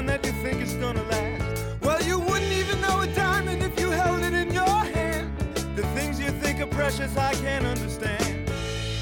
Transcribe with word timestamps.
that 0.00 0.24
you 0.24 0.32
think 0.42 0.62
is 0.62 0.72
gonna 0.74 1.02
last. 1.04 1.64
Well, 1.82 2.02
you 2.02 2.18
wouldn't 2.18 2.50
even 2.52 2.80
know 2.80 3.00
a 3.00 3.06
diamond 3.08 3.62
if 3.62 3.78
you 3.78 3.90
held 3.90 4.22
it 4.22 4.32
in 4.32 4.50
your 4.52 4.64
hand. 4.66 5.30
The 5.76 5.82
things 5.94 6.18
you 6.18 6.30
think 6.30 6.60
are 6.60 6.66
precious, 6.66 7.14
I 7.16 7.34
can't 7.34 7.66
understand. 7.66 8.50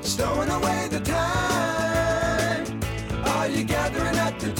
Stowing 0.01 0.49
away 0.49 0.89
the 0.91 0.99
time? 0.99 2.81
Are 3.25 3.47
you 3.47 3.63
gathering 3.63 4.17
up 4.17 4.37
the 4.39 4.51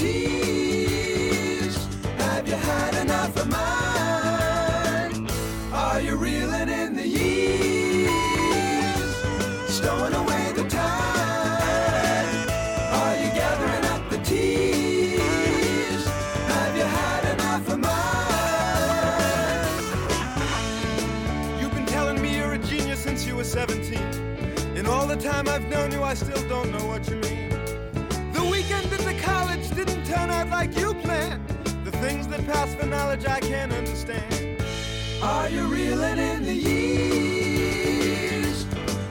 the 25.16 25.22
time 25.22 25.48
I've 25.50 25.68
known 25.68 25.92
you, 25.92 26.02
I 26.04 26.14
still 26.14 26.42
don't 26.48 26.72
know 26.72 26.86
what 26.86 27.06
you 27.10 27.18
mean. 27.18 27.50
The 28.32 28.48
weekend 28.50 28.94
at 28.94 29.02
the 29.02 29.14
college 29.22 29.70
didn't 29.72 30.06
turn 30.06 30.30
out 30.30 30.48
like 30.48 30.78
you 30.78 30.94
planned. 30.94 31.46
The 31.84 31.92
things 31.92 32.30
that 32.30 32.46
pass 32.46 32.74
for 32.76 32.86
knowledge 32.86 33.26
I 33.26 33.42
can't 33.42 33.74
understand. 33.74 34.64
Are 35.22 35.50
you 35.50 35.66
reeling 35.66 36.18
in 36.18 36.44
the 36.44 36.54
years? 36.54 37.86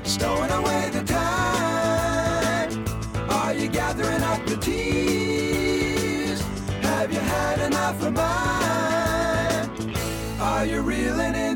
Stowing 0.05 0.51
away 0.51 0.89
the 0.91 1.05
time? 1.05 2.83
Are 3.29 3.53
you 3.53 3.69
gathering 3.69 4.23
up 4.23 4.47
the 4.47 4.57
tears? 4.57 6.41
Have 6.81 7.12
you 7.12 7.20
had 7.20 7.59
enough 7.59 8.03
of 8.03 8.14
mine? 8.14 9.69
Are 10.41 10.64
you 10.64 10.81
reeling 10.81 11.35
in 11.35 11.50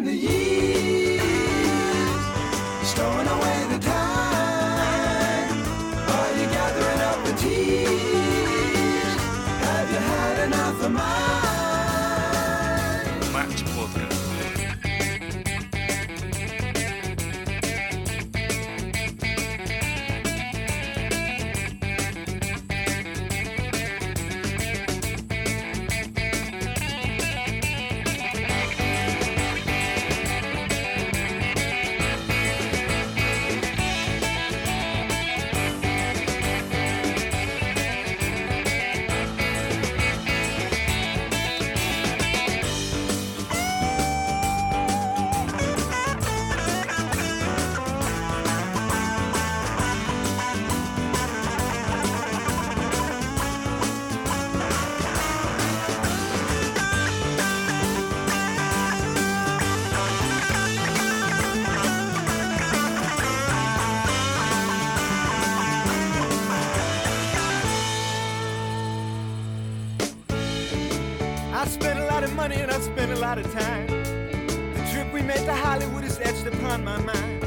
lot 73.35 73.45
of 73.45 73.53
time. 73.53 73.87
The 73.89 74.89
trip 74.93 75.13
we 75.13 75.21
made 75.21 75.45
to 75.45 75.55
Hollywood 75.55 76.05
is 76.05 76.21
etched 76.21 76.47
upon 76.47 76.85
my 76.85 76.99
mind. 76.99 77.43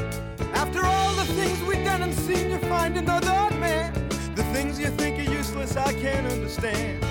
After 0.52 0.84
all 0.84 1.14
the 1.14 1.24
things 1.32 1.62
we've 1.62 1.82
done 1.82 2.02
and 2.02 2.12
seen, 2.12 2.50
you 2.50 2.58
find 2.58 2.94
another 2.98 3.54
man. 3.56 3.94
The 4.34 4.44
things 4.52 4.78
you 4.78 4.88
think 4.88 5.18
are 5.18 5.30
useless, 5.32 5.76
I 5.78 5.94
can't 5.94 6.26
understand. 6.26 7.02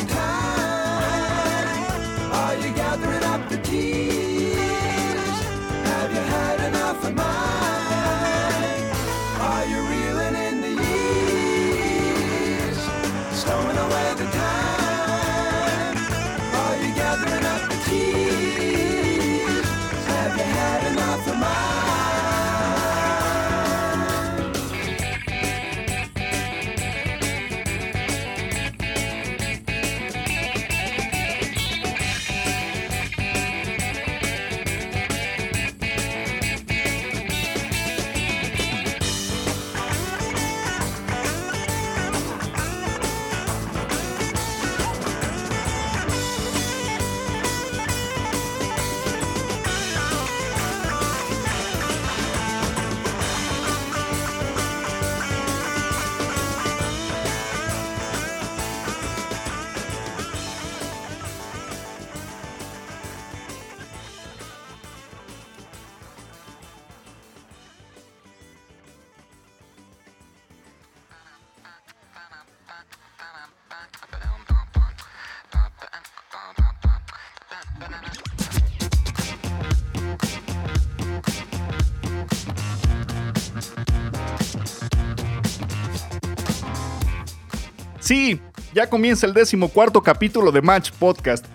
Sí, 88.09 88.41
ya 88.73 88.89
comienza 88.89 89.27
el 89.27 89.35
décimo 89.35 89.67
cuarto 89.67 90.01
capítulo 90.01 90.51
de 90.51 90.63
Match 90.63 90.89
Podcast. 90.93 91.45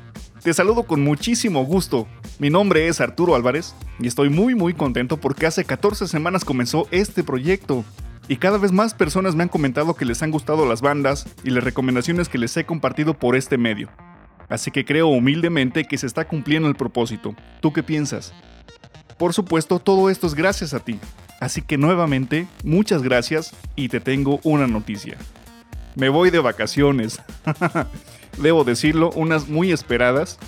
Te 0.41 0.55
saludo 0.55 0.85
con 0.85 1.03
muchísimo 1.03 1.65
gusto. 1.65 2.07
Mi 2.39 2.49
nombre 2.49 2.87
es 2.87 3.01
Arturo 3.01 3.35
Álvarez 3.35 3.75
y 3.99 4.07
estoy 4.07 4.29
muy 4.29 4.55
muy 4.55 4.73
contento 4.73 5.17
porque 5.17 5.47
hace 5.47 5.65
14 5.65 6.07
semanas 6.07 6.45
comenzó 6.45 6.87
este 6.93 7.25
proyecto. 7.25 7.85
Y 8.29 8.37
cada 8.37 8.59
vez 8.59 8.71
más 8.71 8.95
personas 8.95 9.35
me 9.35 9.43
han 9.43 9.49
comentado 9.49 9.95
que 9.95 10.05
les 10.05 10.23
han 10.23 10.31
gustado 10.31 10.65
las 10.65 10.81
bandas 10.81 11.27
y 11.43 11.51
las 11.51 11.65
recomendaciones 11.65 12.29
que 12.29 12.39
les 12.39 12.57
he 12.57 12.65
compartido 12.65 13.15
por 13.15 13.35
este 13.35 13.59
medio. 13.59 13.89
Así 14.49 14.71
que 14.71 14.85
creo 14.85 15.09
humildemente 15.09 15.87
que 15.87 15.99
se 15.99 16.07
está 16.07 16.29
cumpliendo 16.29 16.69
el 16.69 16.77
propósito. 16.77 17.35
¿Tú 17.63 17.73
qué 17.73 17.83
piensas? 17.83 18.33
Por 19.19 19.33
supuesto, 19.33 19.81
todo 19.81 20.09
esto 20.09 20.29
es 20.29 20.35
gracias 20.35 20.73
a 20.73 20.79
ti. 20.79 21.01
Así 21.41 21.63
que 21.63 21.79
nuevamente, 21.79 22.47
muchas 22.63 23.03
gracias 23.03 23.57
y 23.75 23.89
te 23.89 23.99
tengo 23.99 24.39
una 24.45 24.69
noticia. 24.69 25.19
Me 25.95 26.09
voy 26.09 26.31
de 26.31 26.41
vacaciones. 26.41 27.21
Debo 28.39 28.65
decirlo, 28.65 29.11
unas 29.15 29.49
muy 29.49 29.73
esperadas, 29.73 30.39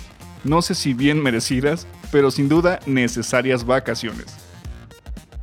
no 0.43 0.61
sé 0.61 0.75
si 0.75 0.93
bien 0.93 1.23
merecidas, 1.23 1.87
pero 2.11 2.31
sin 2.31 2.49
duda 2.49 2.79
necesarias 2.85 3.65
vacaciones. 3.65 4.25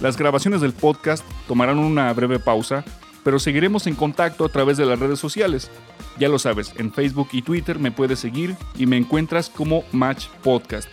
Las 0.01 0.17
grabaciones 0.17 0.61
del 0.61 0.73
podcast 0.73 1.25
tomarán 1.47 1.79
una 1.79 2.13
breve 2.13 2.39
pausa 2.39 2.85
pero 3.25 3.39
seguiremos 3.39 3.87
en 3.89 3.97
contacto 3.97 4.45
a 4.45 4.51
través 4.51 4.77
de 4.77 4.85
las 4.85 4.99
redes 4.99 5.19
sociales. 5.19 5.71
Ya 6.19 6.29
lo 6.29 6.39
sabes, 6.39 6.73
en 6.77 6.93
Facebook 6.93 7.29
y 7.33 7.43
Twitter 7.43 7.79
me 7.79 7.91
puedes 7.91 8.21
seguir 8.21 8.55
y 8.77 8.87
me 8.87 8.99
encuentras 8.99 9.49
como 9.49 9.83
Match 9.91 10.27
Podcast. 10.43 10.89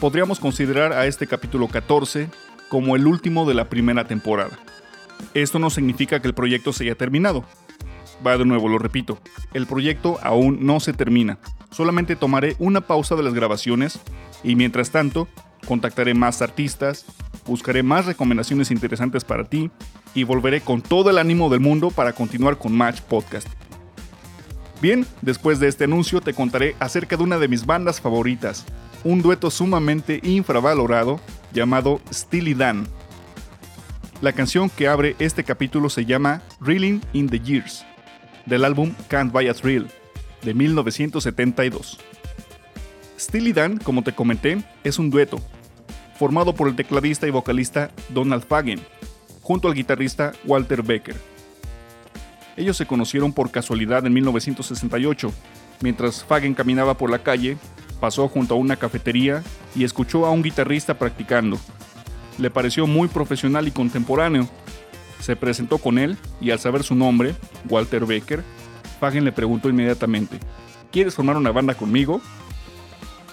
Podríamos 0.00 0.40
considerar 0.40 0.92
a 0.92 1.06
este 1.06 1.26
capítulo 1.26 1.68
14 1.68 2.28
como 2.68 2.96
el 2.96 3.06
último 3.06 3.46
de 3.46 3.54
la 3.54 3.68
primera 3.68 4.06
temporada. 4.06 4.58
Esto 5.34 5.58
no 5.58 5.70
significa 5.70 6.20
que 6.20 6.28
el 6.28 6.34
proyecto 6.34 6.72
se 6.72 6.84
haya 6.84 6.94
terminado. 6.94 7.44
Va 8.24 8.38
de 8.38 8.44
nuevo, 8.44 8.68
lo 8.68 8.78
repito, 8.78 9.18
el 9.52 9.66
proyecto 9.66 10.18
aún 10.22 10.58
no 10.60 10.80
se 10.80 10.92
termina. 10.92 11.38
Solamente 11.70 12.16
tomaré 12.16 12.56
una 12.58 12.80
pausa 12.80 13.16
de 13.16 13.22
las 13.22 13.34
grabaciones 13.34 14.00
y 14.42 14.54
mientras 14.54 14.90
tanto 14.90 15.28
contactaré 15.66 16.14
más 16.14 16.42
artistas, 16.42 17.04
buscaré 17.46 17.82
más 17.82 18.06
recomendaciones 18.06 18.70
interesantes 18.70 19.24
para 19.24 19.44
ti 19.44 19.70
y 20.14 20.24
volveré 20.24 20.60
con 20.60 20.80
todo 20.80 21.10
el 21.10 21.18
ánimo 21.18 21.50
del 21.50 21.60
mundo 21.60 21.90
para 21.90 22.12
continuar 22.12 22.56
con 22.58 22.72
Match 22.72 23.00
Podcast. 23.02 23.48
Bien, 24.80 25.06
después 25.22 25.58
de 25.58 25.68
este 25.68 25.84
anuncio 25.84 26.20
te 26.20 26.34
contaré 26.34 26.76
acerca 26.80 27.16
de 27.16 27.22
una 27.22 27.38
de 27.38 27.48
mis 27.48 27.64
bandas 27.66 28.00
favoritas, 28.00 28.64
un 29.04 29.22
dueto 29.22 29.50
sumamente 29.50 30.20
infravalorado 30.22 31.20
llamado 31.52 32.00
Steely 32.12 32.54
Dan. 32.54 32.86
La 34.20 34.32
canción 34.32 34.70
que 34.70 34.88
abre 34.88 35.16
este 35.18 35.44
capítulo 35.44 35.90
se 35.90 36.04
llama 36.04 36.42
Reeling 36.60 37.02
in 37.12 37.28
the 37.28 37.38
Years, 37.38 37.84
del 38.46 38.64
álbum 38.64 38.94
Can't 39.08 39.32
Buy 39.32 39.48
a 39.48 39.54
Thrill, 39.54 39.88
de 40.42 40.54
1972. 40.54 41.98
Steely 43.18 43.52
Dan, 43.52 43.78
como 43.78 44.02
te 44.02 44.12
comenté, 44.12 44.64
es 44.84 44.98
un 44.98 45.10
dueto, 45.10 45.38
formado 46.18 46.54
por 46.54 46.68
el 46.68 46.76
tecladista 46.76 47.26
y 47.26 47.30
vocalista 47.30 47.90
Donald 48.08 48.44
Fagen, 48.44 48.80
junto 49.42 49.68
al 49.68 49.74
guitarrista 49.74 50.32
Walter 50.44 50.82
Becker. 50.82 51.16
Ellos 52.56 52.76
se 52.76 52.86
conocieron 52.86 53.32
por 53.32 53.50
casualidad 53.50 54.06
en 54.06 54.14
1968, 54.14 55.32
mientras 55.82 56.24
Fagen 56.24 56.54
caminaba 56.54 56.96
por 56.96 57.10
la 57.10 57.18
calle, 57.18 57.56
pasó 58.00 58.28
junto 58.28 58.54
a 58.54 58.58
una 58.58 58.76
cafetería 58.76 59.42
y 59.74 59.84
escuchó 59.84 60.26
a 60.26 60.30
un 60.30 60.42
guitarrista 60.42 60.98
practicando. 60.98 61.58
Le 62.38 62.50
pareció 62.50 62.86
muy 62.86 63.08
profesional 63.08 63.66
y 63.66 63.70
contemporáneo. 63.70 64.48
Se 65.20 65.36
presentó 65.36 65.78
con 65.78 65.98
él 65.98 66.16
y 66.40 66.50
al 66.50 66.58
saber 66.58 66.82
su 66.82 66.94
nombre, 66.94 67.34
Walter 67.68 68.06
Becker, 68.06 68.44
Fagen 69.00 69.24
le 69.24 69.32
preguntó 69.32 69.68
inmediatamente, 69.68 70.38
¿quieres 70.90 71.14
formar 71.14 71.36
una 71.36 71.52
banda 71.52 71.74
conmigo? 71.74 72.20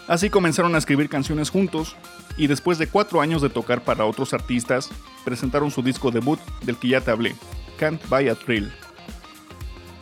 Así 0.07 0.29
comenzaron 0.29 0.75
a 0.75 0.77
escribir 0.77 1.07
canciones 1.07 1.49
juntos 1.49 1.95
y 2.35 2.47
después 2.47 2.77
de 2.77 2.87
cuatro 2.87 3.21
años 3.21 3.41
de 3.41 3.49
tocar 3.49 3.83
para 3.83 4.05
otros 4.05 4.33
artistas, 4.33 4.89
presentaron 5.23 5.71
su 5.71 5.81
disco 5.81 6.11
debut 6.11 6.39
del 6.63 6.77
que 6.77 6.89
ya 6.89 7.01
te 7.01 7.11
hablé, 7.11 7.35
Can't 7.77 8.01
Buy 8.09 8.27
a 8.27 8.35
Thrill. 8.35 8.71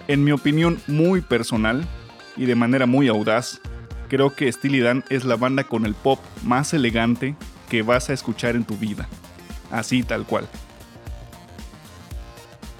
En 0.07 0.23
mi 0.23 0.31
opinión 0.31 0.81
muy 0.87 1.21
personal 1.21 1.87
y 2.35 2.45
de 2.45 2.55
manera 2.55 2.85
muy 2.85 3.07
audaz, 3.07 3.61
creo 4.09 4.33
que 4.33 4.51
Steely 4.51 4.79
Dan 4.79 5.03
es 5.09 5.23
la 5.23 5.35
banda 5.35 5.65
con 5.65 5.85
el 5.85 5.93
pop 5.93 6.19
más 6.43 6.73
elegante 6.73 7.35
que 7.69 7.83
vas 7.83 8.09
a 8.09 8.13
escuchar 8.13 8.55
en 8.55 8.65
tu 8.65 8.77
vida. 8.77 9.07
Así 9.69 10.03
tal 10.03 10.25
cual. 10.25 10.49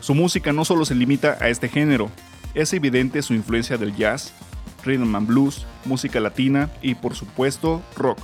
Su 0.01 0.15
música 0.15 0.51
no 0.51 0.65
solo 0.65 0.83
se 0.83 0.95
limita 0.95 1.37
a 1.39 1.49
este 1.49 1.69
género, 1.69 2.09
es 2.55 2.73
evidente 2.73 3.21
su 3.21 3.35
influencia 3.35 3.77
del 3.77 3.95
jazz, 3.95 4.33
rhythm 4.83 5.15
and 5.15 5.27
blues, 5.27 5.67
música 5.85 6.19
latina 6.19 6.71
y 6.81 6.95
por 6.95 7.13
supuesto 7.13 7.83
rock. 7.95 8.17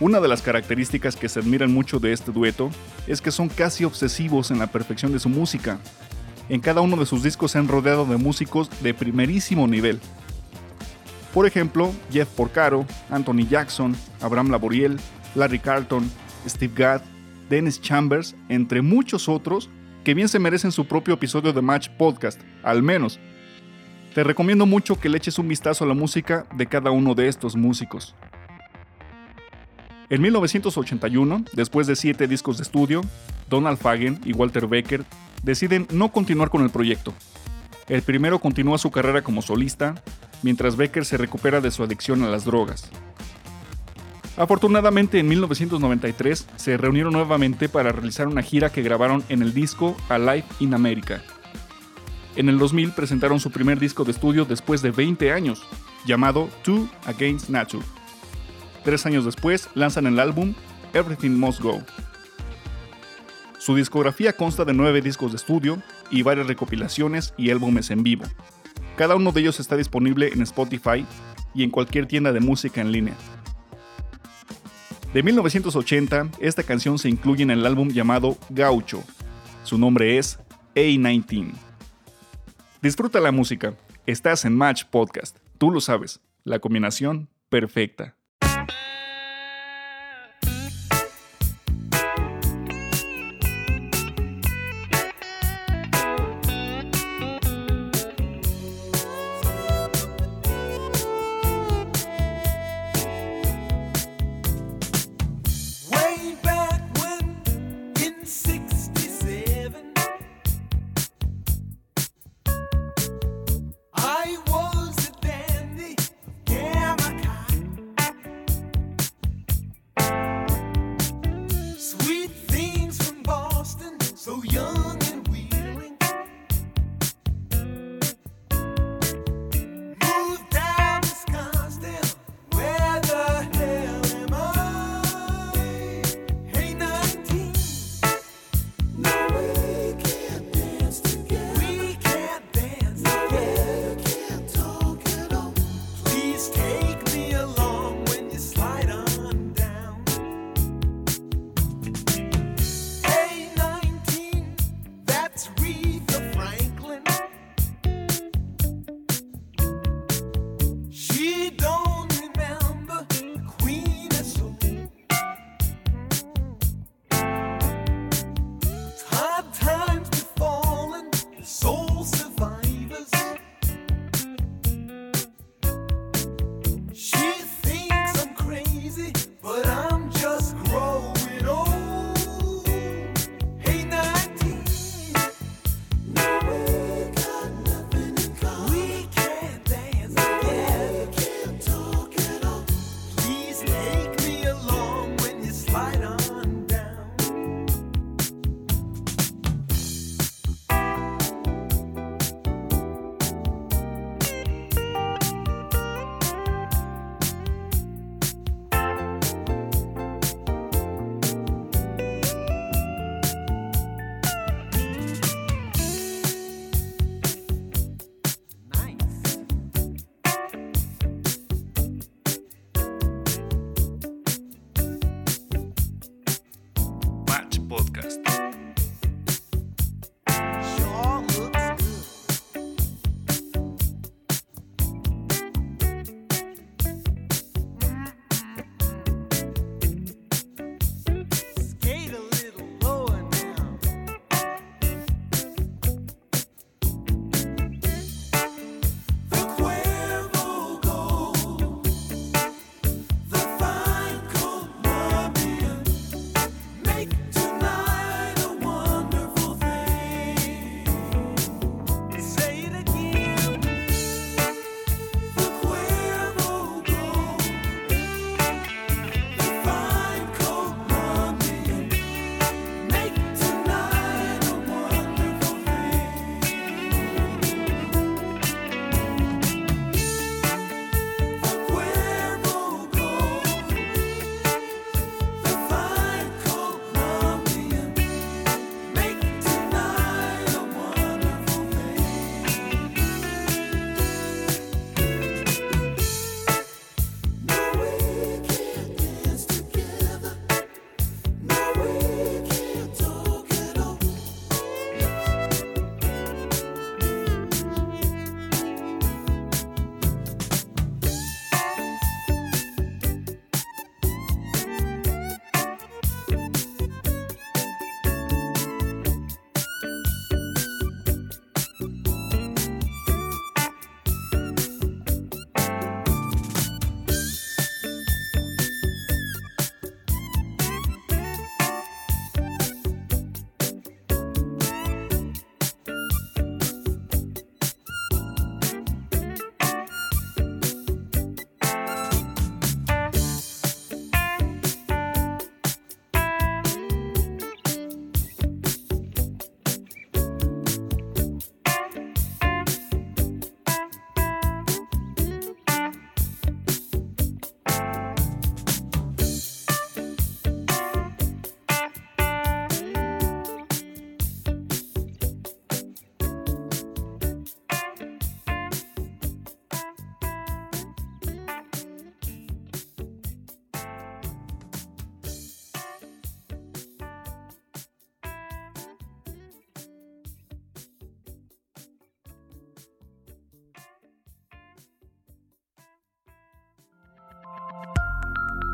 Una 0.00 0.20
de 0.20 0.28
las 0.28 0.42
características 0.42 1.16
que 1.16 1.30
se 1.30 1.40
admiran 1.40 1.72
mucho 1.72 1.98
de 1.98 2.12
este 2.12 2.30
dueto 2.30 2.70
es 3.06 3.22
que 3.22 3.30
son 3.30 3.48
casi 3.48 3.84
obsesivos 3.84 4.50
en 4.50 4.58
la 4.58 4.66
perfección 4.66 5.12
de 5.12 5.18
su 5.18 5.30
música. 5.30 5.78
En 6.50 6.60
cada 6.60 6.82
uno 6.82 6.96
de 6.96 7.06
sus 7.06 7.22
discos 7.22 7.52
se 7.52 7.58
han 7.58 7.68
rodeado 7.68 8.04
de 8.04 8.18
músicos 8.18 8.68
de 8.82 8.92
primerísimo 8.92 9.66
nivel. 9.66 9.98
Por 11.32 11.46
ejemplo, 11.46 11.90
Jeff 12.12 12.28
Porcaro, 12.28 12.84
Anthony 13.08 13.46
Jackson, 13.48 13.96
Abraham 14.20 14.50
Laboriel, 14.50 15.00
Larry 15.34 15.58
Carlton, 15.58 16.10
Steve 16.46 16.74
Gadd, 16.76 17.00
Dennis 17.48 17.80
Chambers, 17.80 18.34
entre 18.50 18.82
muchos 18.82 19.30
otros 19.30 19.70
que 20.04 20.14
bien 20.14 20.28
se 20.28 20.38
merecen 20.38 20.72
su 20.72 20.86
propio 20.86 21.14
episodio 21.14 21.52
de 21.52 21.62
Match 21.62 21.88
Podcast, 21.90 22.40
al 22.62 22.82
menos. 22.82 23.20
Te 24.14 24.24
recomiendo 24.24 24.66
mucho 24.66 24.98
que 24.98 25.08
le 25.08 25.18
eches 25.18 25.38
un 25.38 25.48
vistazo 25.48 25.84
a 25.84 25.86
la 25.86 25.94
música 25.94 26.46
de 26.54 26.66
cada 26.66 26.90
uno 26.90 27.14
de 27.14 27.28
estos 27.28 27.56
músicos. 27.56 28.14
En 30.10 30.20
1981, 30.20 31.44
después 31.54 31.86
de 31.86 31.96
siete 31.96 32.26
discos 32.28 32.58
de 32.58 32.64
estudio, 32.64 33.00
Donald 33.48 33.78
Fagen 33.78 34.20
y 34.24 34.34
Walter 34.34 34.66
Becker 34.66 35.04
deciden 35.42 35.86
no 35.90 36.12
continuar 36.12 36.50
con 36.50 36.62
el 36.62 36.70
proyecto. 36.70 37.14
El 37.88 38.02
primero 38.02 38.38
continúa 38.38 38.78
su 38.78 38.90
carrera 38.90 39.22
como 39.22 39.40
solista, 39.40 39.94
mientras 40.42 40.76
Becker 40.76 41.04
se 41.04 41.16
recupera 41.16 41.60
de 41.60 41.70
su 41.70 41.82
adicción 41.82 42.22
a 42.22 42.28
las 42.28 42.44
drogas. 42.44 42.90
Afortunadamente 44.36 45.18
en 45.18 45.28
1993 45.28 46.46
se 46.56 46.76
reunieron 46.76 47.12
nuevamente 47.12 47.68
para 47.68 47.92
realizar 47.92 48.28
una 48.28 48.42
gira 48.42 48.70
que 48.70 48.82
grabaron 48.82 49.22
en 49.28 49.42
el 49.42 49.52
disco 49.52 49.96
Alive 50.08 50.44
in 50.60 50.72
America. 50.72 51.22
En 52.34 52.48
el 52.48 52.58
2000 52.58 52.92
presentaron 52.92 53.40
su 53.40 53.50
primer 53.50 53.78
disco 53.78 54.04
de 54.04 54.12
estudio 54.12 54.46
después 54.46 54.80
de 54.80 54.90
20 54.90 55.32
años, 55.32 55.62
llamado 56.06 56.48
Two 56.62 56.88
Against 57.04 57.50
Nature. 57.50 57.84
Tres 58.84 59.04
años 59.04 59.26
después 59.26 59.68
lanzan 59.74 60.06
el 60.06 60.18
álbum 60.18 60.54
Everything 60.94 61.32
Must 61.32 61.60
Go. 61.60 61.82
Su 63.58 63.76
discografía 63.76 64.32
consta 64.32 64.64
de 64.64 64.72
nueve 64.72 65.02
discos 65.02 65.32
de 65.32 65.36
estudio 65.36 65.82
y 66.10 66.22
varias 66.22 66.46
recopilaciones 66.46 67.34
y 67.36 67.50
álbumes 67.50 67.90
en 67.90 68.02
vivo. 68.02 68.24
Cada 68.96 69.14
uno 69.14 69.30
de 69.30 69.40
ellos 69.42 69.60
está 69.60 69.76
disponible 69.76 70.30
en 70.32 70.42
Spotify 70.42 71.06
y 71.54 71.64
en 71.64 71.70
cualquier 71.70 72.06
tienda 72.06 72.32
de 72.32 72.40
música 72.40 72.80
en 72.80 72.92
línea. 72.92 73.14
De 75.12 75.22
1980, 75.22 76.30
esta 76.40 76.62
canción 76.62 76.98
se 76.98 77.10
incluye 77.10 77.42
en 77.42 77.50
el 77.50 77.66
álbum 77.66 77.90
llamado 77.90 78.38
Gaucho. 78.48 79.04
Su 79.62 79.76
nombre 79.76 80.16
es 80.16 80.38
A19. 80.74 81.52
Disfruta 82.80 83.20
la 83.20 83.30
música. 83.30 83.74
Estás 84.06 84.46
en 84.46 84.56
Match 84.56 84.84
Podcast. 84.84 85.36
Tú 85.58 85.70
lo 85.70 85.82
sabes. 85.82 86.20
La 86.44 86.60
combinación 86.60 87.28
perfecta. 87.50 88.16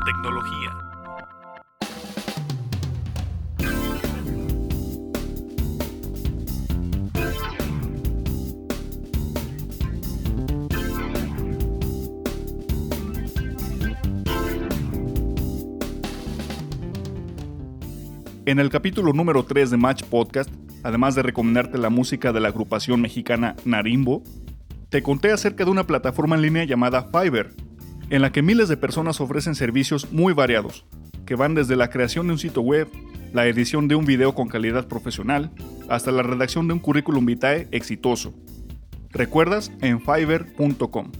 Tecnología. 0.09 0.75
En 18.45 18.57
el 18.57 18.71
capítulo 18.71 19.13
número 19.13 19.43
3 19.43 19.69
de 19.69 19.77
Match 19.77 20.03
Podcast, 20.05 20.49
además 20.81 21.13
de 21.13 21.21
recomendarte 21.21 21.77
la 21.77 21.91
música 21.91 22.33
de 22.33 22.39
la 22.39 22.47
agrupación 22.47 22.99
mexicana 22.99 23.55
Narimbo, 23.63 24.23
te 24.89 25.03
conté 25.03 25.31
acerca 25.31 25.65
de 25.65 25.69
una 25.69 25.85
plataforma 25.85 26.35
en 26.35 26.41
línea 26.41 26.63
llamada 26.63 27.03
Fiverr, 27.03 27.53
en 28.09 28.21
la 28.21 28.31
que 28.31 28.41
miles 28.41 28.69
de 28.69 28.77
personas 28.77 29.21
ofrecen 29.21 29.55
servicios 29.55 30.11
muy 30.11 30.33
variados, 30.33 30.85
que 31.25 31.35
van 31.35 31.55
desde 31.55 31.75
la 31.75 31.89
creación 31.89 32.27
de 32.27 32.33
un 32.33 32.39
sitio 32.39 32.61
web, 32.61 32.87
la 33.33 33.45
edición 33.47 33.87
de 33.87 33.95
un 33.95 34.05
video 34.05 34.33
con 34.33 34.47
calidad 34.47 34.87
profesional, 34.87 35.51
hasta 35.89 36.11
la 36.11 36.23
redacción 36.23 36.67
de 36.67 36.73
un 36.73 36.79
currículum 36.79 37.25
vitae 37.25 37.67
exitoso. 37.71 38.33
¿Recuerdas? 39.11 39.71
En 39.81 40.01
fiverr.com. 40.01 41.11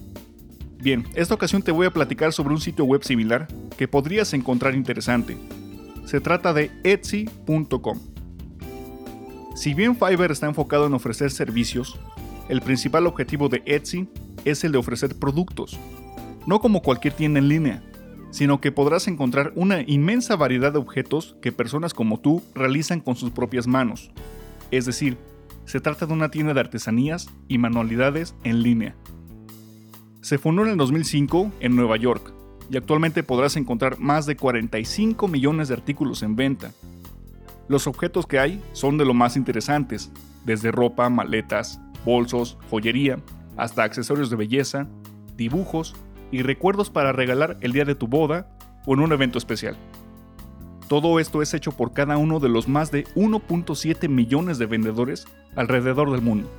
Bien, 0.81 1.05
esta 1.13 1.33
ocasión 1.33 1.61
te 1.61 1.71
voy 1.71 1.87
a 1.87 1.91
platicar 1.91 2.31
sobre 2.31 2.53
un 2.53 2.61
sitio 2.61 2.85
web 2.85 3.03
similar 3.03 3.47
que 3.77 3.87
podrías 3.87 4.33
encontrar 4.33 4.75
interesante. 4.75 5.37
Se 6.05 6.21
trata 6.21 6.53
de 6.53 6.71
etsy.com. 6.83 7.99
Si 9.55 9.73
bien 9.73 9.97
Fiverr 9.97 10.31
está 10.31 10.47
enfocado 10.47 10.87
en 10.87 10.93
ofrecer 10.93 11.31
servicios, 11.31 11.99
el 12.47 12.61
principal 12.61 13.05
objetivo 13.07 13.49
de 13.49 13.61
Etsy 13.65 14.07
es 14.45 14.63
el 14.63 14.71
de 14.71 14.77
ofrecer 14.77 15.19
productos, 15.19 15.77
no 16.49 16.61
como 16.61 16.81
cualquier 16.81 17.13
tienda 17.13 17.37
en 17.37 17.47
línea, 17.47 17.83
sino 18.31 18.59
que 18.59 18.71
podrás 18.71 19.07
encontrar 19.07 19.53
una 19.55 19.83
inmensa 19.83 20.35
variedad 20.35 20.73
de 20.73 20.79
objetos 20.79 21.35
que 21.43 21.51
personas 21.51 21.93
como 21.93 22.19
tú 22.19 22.41
realizan 22.55 23.01
con 23.01 23.15
sus 23.15 23.29
propias 23.29 23.67
manos. 23.67 24.09
Es 24.71 24.87
decir, 24.87 25.19
se 25.65 25.79
trata 25.79 26.07
de 26.07 26.13
una 26.13 26.31
tienda 26.31 26.55
de 26.55 26.59
artesanías 26.59 27.29
y 27.47 27.59
manualidades 27.59 28.33
en 28.43 28.63
línea. 28.63 28.95
Se 30.21 30.39
fundó 30.39 30.63
en 30.63 30.69
el 30.69 30.77
2005 30.77 31.51
en 31.59 31.75
Nueva 31.75 31.97
York 31.97 32.33
y 32.71 32.77
actualmente 32.77 33.21
podrás 33.21 33.55
encontrar 33.55 33.99
más 33.99 34.25
de 34.25 34.35
45 34.35 35.27
millones 35.27 35.67
de 35.67 35.75
artículos 35.75 36.23
en 36.23 36.35
venta. 36.35 36.71
Los 37.67 37.85
objetos 37.85 38.25
que 38.25 38.39
hay 38.39 38.59
son 38.71 38.97
de 38.97 39.05
lo 39.05 39.13
más 39.13 39.37
interesantes, 39.37 40.11
desde 40.45 40.71
ropa, 40.71 41.11
maletas, 41.11 41.79
bolsos, 42.03 42.57
joyería, 42.71 43.19
hasta 43.55 43.83
accesorios 43.83 44.31
de 44.31 44.35
belleza, 44.35 44.87
dibujos 45.37 45.95
y 46.31 46.41
recuerdos 46.41 46.89
para 46.89 47.11
regalar 47.11 47.57
el 47.61 47.71
día 47.71 47.85
de 47.85 47.95
tu 47.95 48.07
boda 48.07 48.47
o 48.85 48.93
en 48.93 48.99
un 48.99 49.11
evento 49.11 49.37
especial. 49.37 49.77
Todo 50.87 51.19
esto 51.19 51.41
es 51.41 51.53
hecho 51.53 51.71
por 51.71 51.93
cada 51.93 52.17
uno 52.17 52.39
de 52.39 52.49
los 52.49 52.67
más 52.67 52.91
de 52.91 53.05
1.7 53.15 54.09
millones 54.09 54.57
de 54.57 54.65
vendedores 54.65 55.27
alrededor 55.55 56.11
del 56.11 56.21
mundo. 56.21 56.49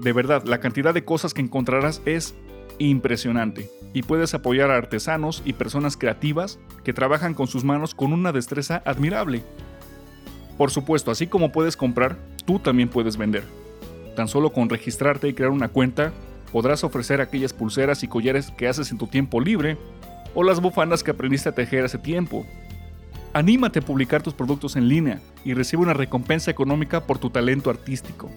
De 0.00 0.12
verdad, 0.12 0.44
la 0.44 0.58
cantidad 0.58 0.94
de 0.94 1.04
cosas 1.04 1.32
que 1.32 1.40
encontrarás 1.40 2.02
es 2.04 2.34
impresionante 2.78 3.70
y 3.92 4.02
puedes 4.02 4.34
apoyar 4.34 4.70
a 4.70 4.76
artesanos 4.76 5.42
y 5.44 5.52
personas 5.52 5.96
creativas 5.96 6.58
que 6.84 6.92
trabajan 6.92 7.34
con 7.34 7.46
sus 7.46 7.64
manos 7.64 7.94
con 7.94 8.12
una 8.12 8.32
destreza 8.32 8.82
admirable. 8.84 9.42
Por 10.56 10.70
supuesto, 10.70 11.10
así 11.10 11.26
como 11.26 11.52
puedes 11.52 11.76
comprar, 11.76 12.16
tú 12.44 12.58
también 12.58 12.88
puedes 12.88 13.16
vender. 13.16 13.44
Tan 14.16 14.28
solo 14.28 14.52
con 14.52 14.68
registrarte 14.68 15.28
y 15.28 15.34
crear 15.34 15.52
una 15.52 15.68
cuenta, 15.68 16.12
podrás 16.52 16.84
ofrecer 16.84 17.20
aquellas 17.20 17.52
pulseras 17.52 18.02
y 18.02 18.08
collares 18.08 18.50
que 18.50 18.68
haces 18.68 18.90
en 18.90 18.98
tu 18.98 19.06
tiempo 19.06 19.40
libre 19.40 19.76
o 20.34 20.42
las 20.42 20.60
bufandas 20.60 21.02
que 21.02 21.10
aprendiste 21.10 21.48
a 21.48 21.54
tejer 21.54 21.84
hace 21.84 21.98
tiempo. 21.98 22.46
Anímate 23.32 23.80
a 23.80 23.82
publicar 23.82 24.22
tus 24.22 24.34
productos 24.34 24.76
en 24.76 24.88
línea 24.88 25.20
y 25.44 25.54
recibe 25.54 25.82
una 25.82 25.94
recompensa 25.94 26.50
económica 26.50 27.04
por 27.04 27.18
tu 27.18 27.30
talento 27.30 27.70
artístico. 27.70 28.30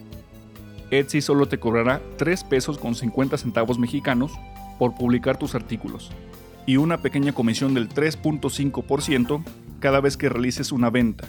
Etsy 0.89 1.21
solo 1.21 1.47
te 1.47 1.59
cobrará 1.59 2.01
3 2.17 2.43
pesos 2.43 2.77
con 2.77 2.95
50 2.95 3.37
centavos 3.37 3.79
mexicanos 3.79 4.31
por 4.77 4.95
publicar 4.95 5.37
tus 5.37 5.55
artículos 5.55 6.11
y 6.65 6.77
una 6.77 7.01
pequeña 7.01 7.33
comisión 7.33 7.73
del 7.73 7.89
3.5% 7.89 9.43
cada 9.79 10.01
vez 10.01 10.17
que 10.17 10.29
realices 10.29 10.71
una 10.71 10.89
venta 10.89 11.27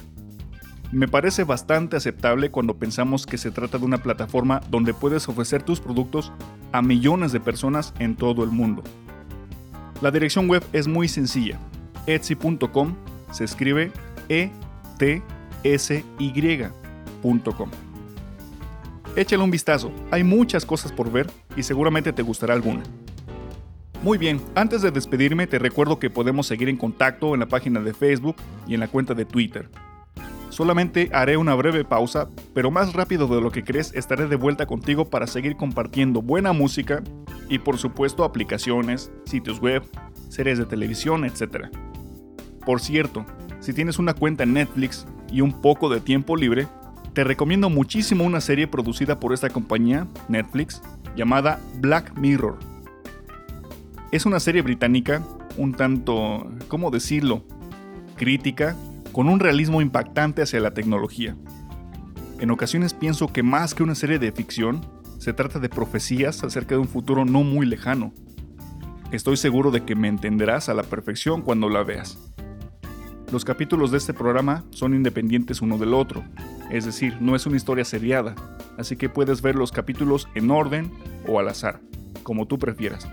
me 0.93 1.07
parece 1.07 1.43
bastante 1.43 1.97
aceptable 1.97 2.51
cuando 2.51 2.75
pensamos 2.75 3.25
que 3.25 3.39
se 3.39 3.49
trata 3.49 3.79
de 3.79 3.85
una 3.85 3.97
plataforma 3.97 4.61
donde 4.69 4.93
puedes 4.93 5.27
ofrecer 5.27 5.63
tus 5.63 5.79
productos 5.79 6.31
a 6.73 6.81
millones 6.81 7.31
de 7.31 7.39
personas 7.39 7.93
en 7.99 8.17
todo 8.17 8.43
el 8.43 8.49
mundo. 8.49 8.83
La 10.01 10.11
dirección 10.11 10.49
web 10.49 10.63
es 10.73 10.87
muy 10.87 11.07
sencilla. 11.07 11.57
Etsy.com 12.05 12.95
se 13.31 13.45
escribe 13.45 13.91
e 14.27 14.51
t 14.97 15.21
s 15.63 16.03
y.com. 16.19 17.69
Échale 19.15 19.43
un 19.43 19.51
vistazo, 19.51 19.91
hay 20.11 20.23
muchas 20.23 20.65
cosas 20.65 20.91
por 20.91 21.11
ver 21.11 21.29
y 21.55 21.63
seguramente 21.63 22.11
te 22.11 22.23
gustará 22.23 22.53
alguna. 22.53 22.83
Muy 24.01 24.17
bien, 24.17 24.41
antes 24.55 24.81
de 24.81 24.91
despedirme 24.91 25.47
te 25.47 25.59
recuerdo 25.59 25.99
que 25.99 26.09
podemos 26.09 26.47
seguir 26.47 26.67
en 26.67 26.77
contacto 26.77 27.33
en 27.33 27.39
la 27.39 27.45
página 27.45 27.79
de 27.79 27.93
Facebook 27.93 28.35
y 28.67 28.73
en 28.73 28.81
la 28.81 28.89
cuenta 28.89 29.13
de 29.13 29.23
Twitter. 29.23 29.69
Solamente 30.53 31.09
haré 31.13 31.35
una 31.35 31.55
breve 31.55 31.83
pausa, 31.83 32.29
pero 32.53 32.69
más 32.69 32.93
rápido 32.93 33.25
de 33.25 33.41
lo 33.41 33.49
que 33.49 33.63
crees 33.63 33.91
estaré 33.95 34.27
de 34.27 34.35
vuelta 34.35 34.67
contigo 34.67 35.03
para 35.03 35.25
seguir 35.25 35.55
compartiendo 35.55 36.21
buena 36.21 36.53
música 36.53 37.01
y 37.49 37.57
por 37.57 37.79
supuesto 37.79 38.23
aplicaciones, 38.23 39.11
sitios 39.25 39.59
web, 39.59 39.81
series 40.29 40.59
de 40.59 40.67
televisión, 40.67 41.25
etc. 41.25 41.69
Por 42.63 42.81
cierto, 42.81 43.25
si 43.61 43.73
tienes 43.73 43.97
una 43.97 44.13
cuenta 44.13 44.43
en 44.43 44.53
Netflix 44.53 45.07
y 45.31 45.41
un 45.41 45.59
poco 45.59 45.89
de 45.89 46.01
tiempo 46.01 46.35
libre, 46.35 46.67
te 47.13 47.23
recomiendo 47.23 47.71
muchísimo 47.71 48.23
una 48.23 48.39
serie 48.39 48.67
producida 48.67 49.19
por 49.19 49.33
esta 49.33 49.49
compañía, 49.49 50.05
Netflix, 50.29 50.83
llamada 51.15 51.59
Black 51.79 52.15
Mirror. 52.15 52.59
Es 54.11 54.27
una 54.27 54.39
serie 54.39 54.61
británica, 54.61 55.23
un 55.57 55.73
tanto, 55.73 56.47
¿cómo 56.67 56.91
decirlo?, 56.91 57.41
crítica 58.15 58.75
con 59.13 59.29
un 59.29 59.39
realismo 59.39 59.79
impactante 59.81 60.41
hacia 60.41 60.59
la 60.59 60.73
tecnología. 60.73 61.37
En 62.39 62.51
ocasiones 62.51 62.93
pienso 62.93 63.27
que 63.27 63.43
más 63.43 63.75
que 63.75 63.83
una 63.83 63.95
serie 63.95 64.19
de 64.19 64.31
ficción, 64.33 64.81
se 65.19 65.31
trata 65.31 65.59
de 65.59 65.69
profecías 65.69 66.43
acerca 66.43 66.75
de 66.75 66.81
un 66.81 66.87
futuro 66.89 67.23
no 67.23 67.43
muy 67.43 67.65
lejano. 67.65 68.11
Estoy 69.11 69.37
seguro 69.37 69.69
de 69.69 69.85
que 69.85 69.95
me 69.95 70.07
entenderás 70.07 70.67
a 70.67 70.73
la 70.73 70.83
perfección 70.83 71.43
cuando 71.43 71.69
la 71.69 71.83
veas. 71.83 72.17
Los 73.31 73.45
capítulos 73.45 73.91
de 73.91 73.99
este 73.99 74.13
programa 74.13 74.65
son 74.71 74.95
independientes 74.95 75.61
uno 75.61 75.77
del 75.77 75.93
otro, 75.93 76.23
es 76.71 76.85
decir, 76.85 77.15
no 77.21 77.35
es 77.35 77.45
una 77.45 77.57
historia 77.57 77.85
seriada, 77.85 78.33
así 78.77 78.97
que 78.97 79.09
puedes 79.09 79.43
ver 79.43 79.55
los 79.55 79.71
capítulos 79.71 80.27
en 80.33 80.49
orden 80.49 80.91
o 81.27 81.39
al 81.39 81.49
azar, 81.49 81.79
como 82.23 82.47
tú 82.47 82.57
prefieras. 82.57 83.07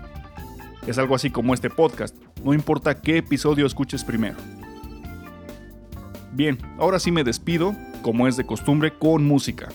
Es 0.87 0.97
algo 0.97 1.13
así 1.13 1.29
como 1.29 1.53
este 1.53 1.69
podcast, 1.69 2.15
no 2.43 2.55
importa 2.55 2.99
qué 2.99 3.17
episodio 3.17 3.67
escuches 3.67 4.03
primero. 4.03 4.37
Bien, 6.33 6.57
ahora 6.79 6.97
sí 6.97 7.11
me 7.11 7.25
despido, 7.25 7.75
como 8.01 8.25
es 8.25 8.37
de 8.37 8.45
costumbre, 8.45 8.97
con 8.97 9.25
música. 9.25 9.67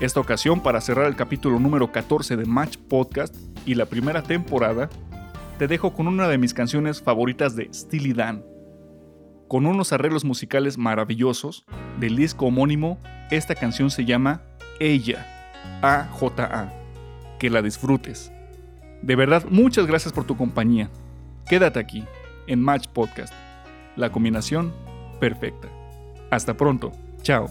Esta 0.00 0.20
ocasión, 0.20 0.62
para 0.62 0.82
cerrar 0.82 1.06
el 1.06 1.16
capítulo 1.16 1.58
número 1.58 1.90
14 1.90 2.36
de 2.36 2.44
Match 2.44 2.76
Podcast 2.76 3.34
y 3.64 3.74
la 3.74 3.86
primera 3.86 4.22
temporada, 4.22 4.90
te 5.58 5.68
dejo 5.68 5.94
con 5.94 6.08
una 6.08 6.28
de 6.28 6.36
mis 6.36 6.52
canciones 6.52 7.00
favoritas 7.00 7.56
de 7.56 7.72
Steely 7.72 8.12
Dan. 8.12 8.44
Con 9.48 9.64
unos 9.64 9.94
arreglos 9.94 10.26
musicales 10.26 10.76
maravillosos 10.76 11.64
del 11.98 12.16
disco 12.16 12.46
homónimo, 12.46 13.00
esta 13.30 13.54
canción 13.54 13.90
se 13.90 14.04
llama 14.04 14.42
Ella, 14.78 15.26
A-J-A. 15.80 16.70
Que 17.38 17.48
la 17.48 17.62
disfrutes. 17.62 18.30
De 19.00 19.16
verdad, 19.16 19.46
muchas 19.48 19.86
gracias 19.86 20.12
por 20.12 20.24
tu 20.24 20.36
compañía. 20.36 20.90
Quédate 21.48 21.80
aquí, 21.80 22.04
en 22.46 22.60
Match 22.60 22.88
Podcast. 22.88 23.32
La 23.96 24.12
combinación 24.12 24.72
perfecta. 25.22 25.68
Hasta 26.32 26.54
pronto. 26.54 26.90
Chao. 27.22 27.48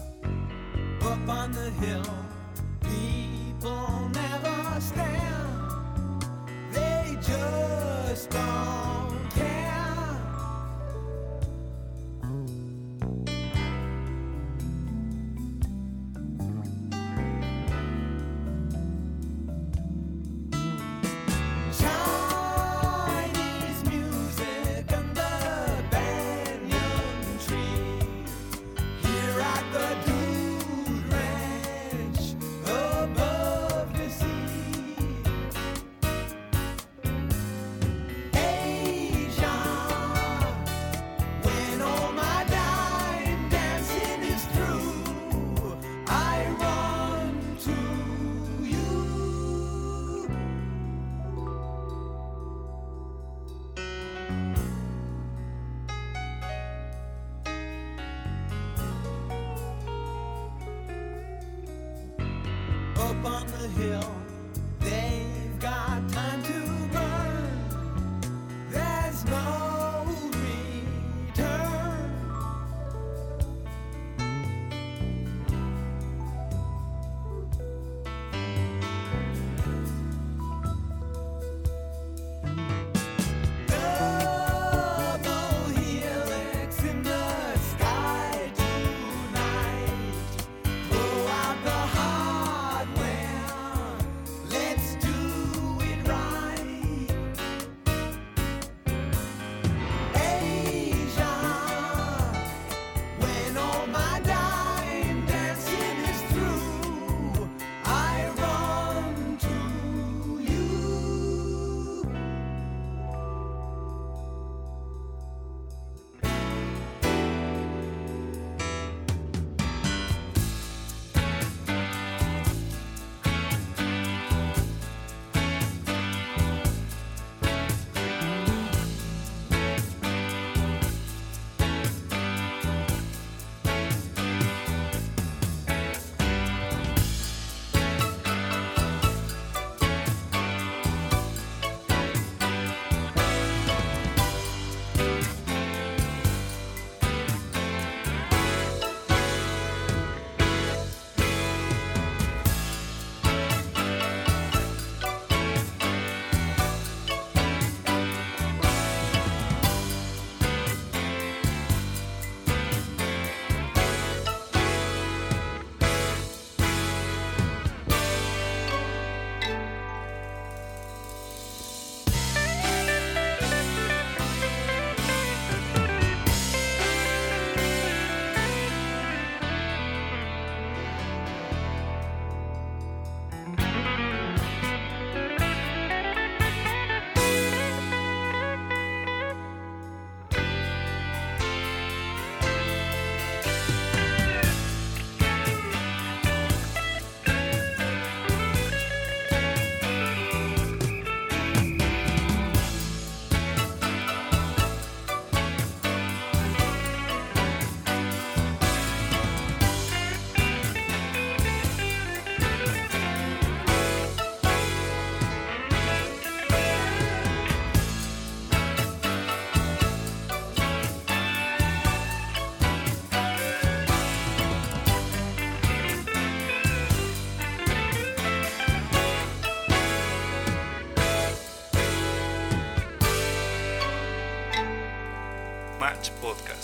Podcast. 236.10 236.61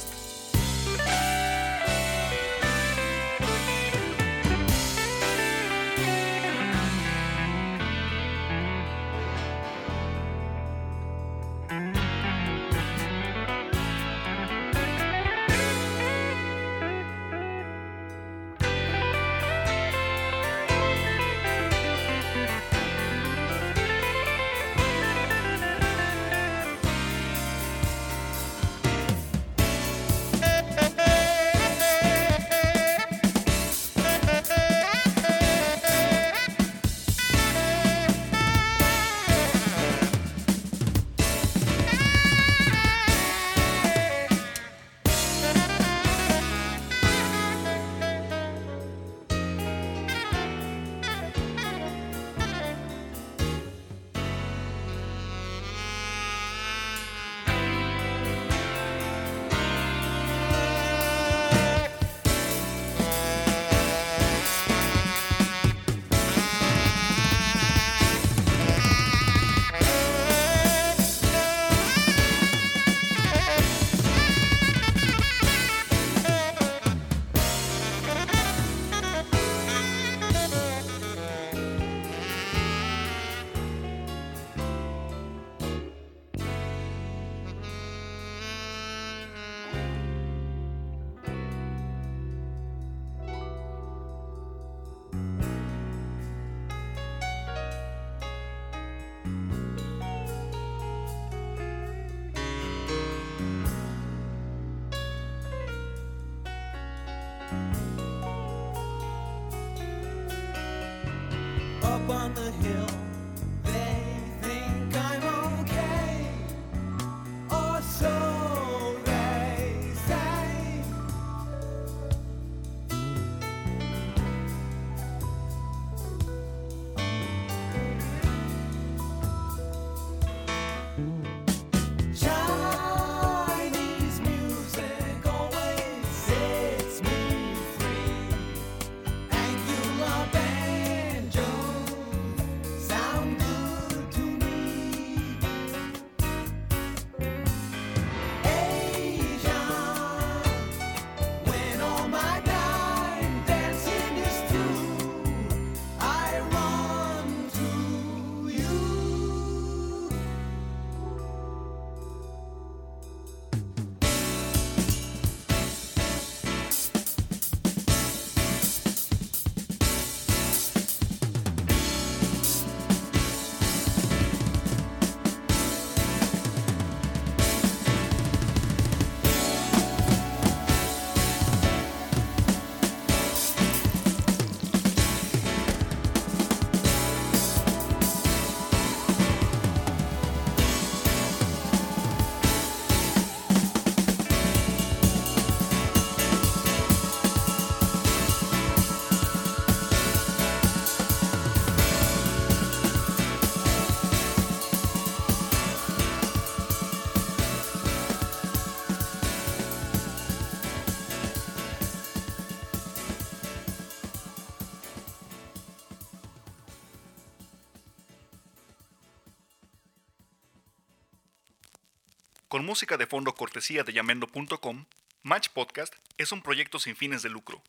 Música 222.69 222.99
de 222.99 223.07
fondo 223.07 223.35
cortesía 223.35 223.83
de 223.83 223.95
yamendo.com, 223.95 224.85
Match 225.23 225.49
Podcast 225.49 225.95
es 226.19 226.33
un 226.33 226.43
proyecto 226.43 226.79
sin 226.79 226.97
fines 226.97 227.23
de 227.23 227.31
lucro. 227.31 227.63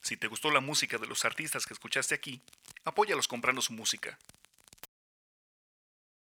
Si 0.00 0.16
te 0.16 0.28
gustó 0.28 0.52
la 0.52 0.60
música 0.60 0.96
de 0.96 1.08
los 1.08 1.24
artistas 1.24 1.66
que 1.66 1.74
escuchaste 1.74 2.14
aquí, 2.14 2.40
apóyalos 2.84 3.26
comprando 3.26 3.60
su 3.62 3.72
música. 3.72 4.16